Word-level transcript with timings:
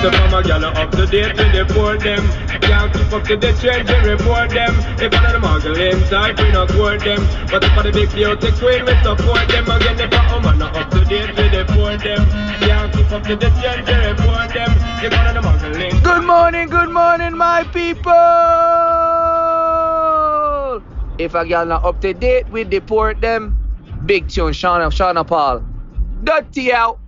Mama 0.00 0.42
gal 0.44 0.64
up 0.64 0.92
to 0.92 1.06
date 1.06 1.36
with 1.36 1.52
the 1.52 1.66
poor 1.74 1.98
them. 1.98 2.22
Can't 2.62 2.92
keep 2.92 3.12
up 3.12 3.24
to 3.24 3.36
the 3.36 3.50
and 3.90 4.06
report 4.06 4.50
them. 4.50 4.72
If 5.02 5.12
one 5.12 5.34
of 5.34 5.42
type, 6.08 6.38
we 6.38 6.52
not 6.52 6.68
them. 6.68 7.26
But 7.50 7.64
if 7.64 7.74
the 7.82 7.90
big 7.90 8.08
queen, 8.60 8.84
we 8.86 8.94
support 9.02 9.48
them. 9.48 9.66
Again, 9.66 9.98
up 10.62 10.90
to 10.90 11.04
date 11.04 11.34
with 11.36 11.50
the 11.50 11.64
poor 11.74 11.96
them. 11.98 12.26
Can't 12.62 12.92
keep 12.94 13.10
up 13.10 13.24
to 13.24 13.34
the 13.34 13.50
and 13.88 14.20
report 14.20 14.54
them. 14.54 14.70
If 15.02 15.12
one 15.12 15.36
of 15.36 15.44
muggling 15.44 16.00
Good 16.02 16.24
morning, 16.24 16.68
good 16.68 16.90
morning, 16.90 17.36
my 17.36 17.64
people. 17.64 18.12
If 21.18 21.34
a 21.34 21.44
girl 21.44 21.66
not 21.66 21.84
up 21.84 22.00
to 22.02 22.14
date, 22.14 22.48
we 22.50 22.62
deport 22.62 23.20
them. 23.20 23.58
Big 24.06 24.28
tune, 24.28 24.52
Shauna, 24.52 24.92
Shauna 24.92 25.26
Paul. 25.26 25.64
Dirty 26.22 26.72
out. 26.72 27.00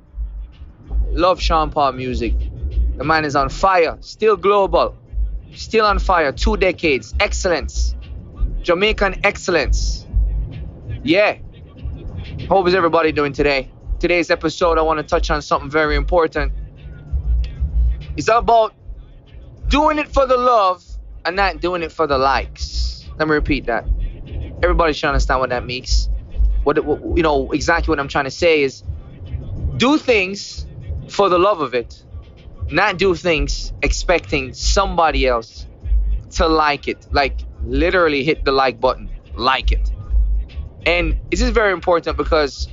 Love 1.12 1.40
Sean 1.40 1.70
Paul 1.70 1.92
music. 1.92 2.49
The 3.00 3.06
man 3.06 3.24
is 3.24 3.34
on 3.34 3.48
fire, 3.48 3.96
still 4.00 4.36
global, 4.36 4.94
still 5.54 5.86
on 5.86 5.98
fire. 5.98 6.32
Two 6.32 6.58
decades, 6.58 7.14
excellence, 7.18 7.96
Jamaican 8.60 9.24
excellence. 9.24 10.06
Yeah. 11.02 11.38
Hope 12.50 12.68
is 12.68 12.74
everybody 12.74 13.10
doing 13.10 13.32
today? 13.32 13.72
Today's 14.00 14.30
episode, 14.30 14.76
I 14.76 14.82
want 14.82 14.98
to 14.98 15.02
touch 15.02 15.30
on 15.30 15.40
something 15.40 15.70
very 15.70 15.96
important. 15.96 16.52
It's 18.18 18.28
about 18.28 18.74
doing 19.68 19.98
it 19.98 20.08
for 20.08 20.26
the 20.26 20.36
love 20.36 20.84
and 21.24 21.36
not 21.36 21.62
doing 21.62 21.82
it 21.82 21.92
for 21.92 22.06
the 22.06 22.18
likes. 22.18 23.08
Let 23.18 23.28
me 23.28 23.32
repeat 23.32 23.64
that. 23.64 23.86
Everybody 24.62 24.92
should 24.92 25.08
understand 25.08 25.40
what 25.40 25.48
that 25.48 25.64
means. 25.64 26.10
What, 26.64 26.84
what 26.84 27.00
you 27.16 27.22
know 27.22 27.50
exactly 27.52 27.92
what 27.92 27.98
I'm 27.98 28.08
trying 28.08 28.26
to 28.26 28.30
say 28.30 28.60
is 28.60 28.84
do 29.78 29.96
things 29.96 30.66
for 31.08 31.30
the 31.30 31.38
love 31.38 31.62
of 31.62 31.72
it, 31.72 32.04
not 32.72 32.98
do 32.98 33.14
things 33.14 33.72
expecting 33.82 34.52
somebody 34.52 35.26
else 35.26 35.66
to 36.32 36.46
like 36.46 36.88
it. 36.88 37.06
Like 37.10 37.40
literally 37.64 38.24
hit 38.24 38.44
the 38.44 38.52
like 38.52 38.80
button, 38.80 39.10
like 39.36 39.72
it. 39.72 39.90
And 40.86 41.18
this 41.30 41.40
is 41.40 41.50
very 41.50 41.72
important 41.72 42.16
because 42.16 42.68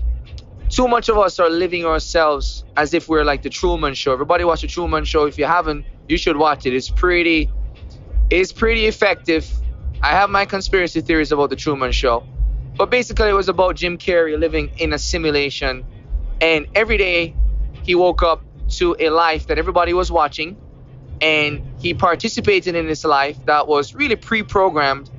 too 0.69 0.87
much 0.87 1.09
of 1.09 1.17
us 1.17 1.39
are 1.39 1.49
living 1.49 1.85
ourselves 1.85 2.63
as 2.75 2.93
if 2.93 3.07
we're 3.09 3.23
like 3.23 3.41
the 3.41 3.49
Truman 3.49 3.93
Show. 3.93 4.13
Everybody 4.13 4.43
watch 4.43 4.61
the 4.61 4.67
Truman 4.67 5.05
Show. 5.05 5.25
If 5.25 5.37
you 5.37 5.45
haven't, 5.45 5.85
you 6.07 6.17
should 6.17 6.37
watch 6.37 6.65
it. 6.65 6.73
It's 6.73 6.89
pretty, 6.89 7.49
it's 8.29 8.51
pretty 8.51 8.85
effective. 8.85 9.49
I 10.01 10.11
have 10.11 10.29
my 10.29 10.45
conspiracy 10.45 11.01
theories 11.01 11.31
about 11.31 11.49
the 11.49 11.55
Truman 11.55 11.91
Show, 11.91 12.25
but 12.77 12.91
basically 12.91 13.29
it 13.29 13.33
was 13.33 13.49
about 13.49 13.75
Jim 13.75 13.97
Carrey 13.97 14.37
living 14.39 14.69
in 14.77 14.93
a 14.93 14.99
simulation, 14.99 15.85
and 16.39 16.67
every 16.75 16.97
day 16.97 17.35
he 17.83 17.95
woke 17.95 18.21
up 18.21 18.43
to 18.69 18.95
a 18.99 19.09
life 19.09 19.47
that 19.47 19.57
everybody 19.57 19.93
was 19.93 20.11
watching, 20.11 20.57
and 21.21 21.61
he 21.79 21.93
participated 21.93 22.75
in 22.75 22.87
this 22.87 23.03
life 23.03 23.37
that 23.45 23.67
was 23.67 23.95
really 23.95 24.15
pre-programmed, 24.15 25.09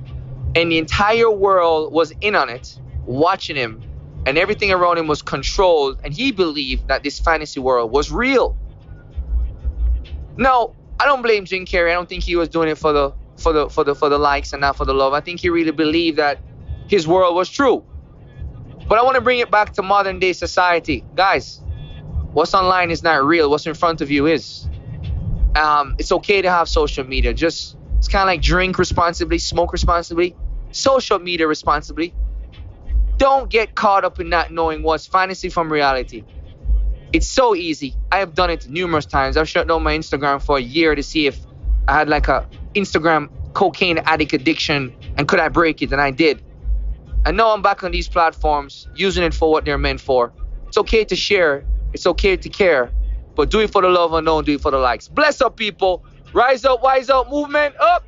and 0.55 0.71
the 0.71 0.77
entire 0.77 1.29
world 1.29 1.93
was 1.93 2.11
in 2.21 2.35
on 2.35 2.49
it, 2.49 2.79
watching 3.05 3.55
him 3.55 3.83
and 4.25 4.37
everything 4.37 4.71
around 4.71 4.97
him 4.97 5.07
was 5.07 5.21
controlled 5.21 5.99
and 6.03 6.13
he 6.13 6.31
believed 6.31 6.87
that 6.87 7.03
this 7.03 7.19
fantasy 7.19 7.59
world 7.59 7.91
was 7.91 8.11
real. 8.11 8.57
Now 10.37 10.75
i 10.99 11.05
don't 11.05 11.21
blame 11.21 11.45
jim 11.45 11.65
carrey. 11.65 11.89
I 11.89 11.93
don't 11.93 12.09
think 12.09 12.23
he 12.23 12.35
was 12.35 12.49
doing 12.49 12.69
it 12.69 12.77
for 12.77 12.93
the 12.93 13.13
for 13.37 13.53
the 13.53 13.69
for 13.69 13.83
the 13.83 13.95
for 13.95 14.09
the 14.09 14.17
likes 14.17 14.53
and 14.53 14.61
not 14.61 14.75
for 14.75 14.85
the 14.85 14.93
love. 14.93 15.13
I 15.13 15.21
think 15.21 15.39
he 15.39 15.49
really 15.49 15.71
believed 15.71 16.17
that 16.17 16.39
his 16.87 17.07
world 17.07 17.35
was 17.35 17.49
true. 17.49 17.85
But 18.87 18.97
i 18.97 19.03
want 19.03 19.15
to 19.15 19.21
bring 19.21 19.39
it 19.39 19.51
back 19.51 19.73
to 19.73 19.81
modern 19.81 20.19
day 20.19 20.33
society. 20.33 21.03
Guys 21.15 21.61
what's 22.33 22.53
online 22.53 22.91
is 22.91 23.03
not 23.03 23.23
real 23.23 23.49
what's 23.49 23.65
in 23.65 23.73
front 23.73 24.01
of 24.01 24.11
you 24.11 24.25
is 24.27 24.67
um, 25.55 25.95
it's 25.97 26.11
okay 26.11 26.41
to 26.41 26.49
have 26.49 26.69
social 26.69 27.03
media 27.03 27.33
just 27.33 27.75
it's 27.97 28.07
kind 28.07 28.21
of 28.21 28.27
like 28.27 28.41
drink 28.41 28.77
responsibly 28.77 29.37
smoke 29.37 29.73
responsibly 29.73 30.35
social 30.71 31.19
media 31.19 31.47
responsibly 31.47 32.13
don't 33.19 33.49
get 33.49 33.75
caught 33.75 34.05
up 34.05 34.19
in 34.19 34.29
not 34.29 34.51
knowing 34.51 34.81
what's 34.81 35.05
fantasy 35.05 35.49
from 35.49 35.71
reality. 35.71 36.23
It's 37.11 37.27
so 37.27 37.53
easy. 37.53 37.93
I 38.11 38.19
have 38.19 38.33
done 38.33 38.49
it 38.49 38.69
numerous 38.69 39.05
times. 39.05 39.35
I've 39.35 39.49
shut 39.49 39.67
down 39.67 39.83
my 39.83 39.95
Instagram 39.95 40.41
for 40.41 40.57
a 40.57 40.61
year 40.61 40.95
to 40.95 41.03
see 41.03 41.27
if 41.27 41.37
I 41.87 41.95
had 41.95 42.07
like 42.07 42.29
a 42.29 42.47
Instagram 42.75 43.29
cocaine 43.53 43.97
addict 43.97 44.31
addiction 44.31 44.95
and 45.17 45.27
could 45.27 45.39
I 45.39 45.49
break 45.49 45.81
it, 45.81 45.91
and 45.91 45.99
I 45.99 46.11
did. 46.11 46.41
And 47.25 47.35
now 47.35 47.49
I'm 47.49 47.61
back 47.61 47.83
on 47.83 47.91
these 47.91 48.07
platforms 48.07 48.87
using 48.95 49.23
it 49.25 49.33
for 49.33 49.51
what 49.51 49.65
they're 49.65 49.77
meant 49.77 49.99
for. 49.99 50.31
It's 50.67 50.77
okay 50.77 51.03
to 51.03 51.15
share. 51.15 51.65
It's 51.93 52.05
okay 52.05 52.37
to 52.37 52.49
care, 52.49 52.91
but 53.35 53.49
do 53.49 53.59
it 53.59 53.71
for 53.71 53.81
the 53.81 53.89
love 53.89 54.11
don't 54.25 54.45
do 54.45 54.55
it 54.55 54.61
for 54.61 54.71
the 54.71 54.77
likes. 54.77 55.07
Bless 55.07 55.41
up, 55.41 55.57
people. 55.57 56.03
Rise 56.33 56.63
up, 56.63 56.83
wise 56.83 57.09
up, 57.09 57.29
movement 57.29 57.75
up. 57.79 58.05